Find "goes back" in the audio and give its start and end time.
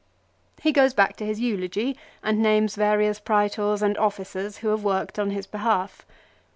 0.71-1.15